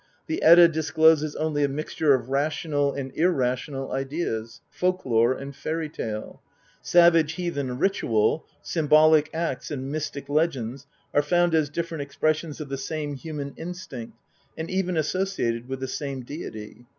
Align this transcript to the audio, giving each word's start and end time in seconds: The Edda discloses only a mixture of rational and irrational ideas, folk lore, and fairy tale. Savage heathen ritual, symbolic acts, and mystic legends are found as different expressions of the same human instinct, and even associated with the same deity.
The 0.25 0.41
Edda 0.41 0.67
discloses 0.67 1.35
only 1.35 1.63
a 1.63 1.67
mixture 1.67 2.15
of 2.15 2.29
rational 2.29 2.91
and 2.91 3.15
irrational 3.15 3.91
ideas, 3.91 4.61
folk 4.67 5.05
lore, 5.05 5.33
and 5.33 5.55
fairy 5.55 5.89
tale. 5.89 6.41
Savage 6.81 7.33
heathen 7.33 7.77
ritual, 7.77 8.47
symbolic 8.63 9.29
acts, 9.31 9.69
and 9.69 9.91
mystic 9.91 10.27
legends 10.27 10.87
are 11.13 11.21
found 11.21 11.53
as 11.53 11.69
different 11.69 12.01
expressions 12.01 12.59
of 12.59 12.69
the 12.69 12.79
same 12.79 13.13
human 13.13 13.53
instinct, 13.57 14.17
and 14.57 14.71
even 14.71 14.97
associated 14.97 15.69
with 15.69 15.79
the 15.79 15.87
same 15.87 16.21
deity. 16.23 16.87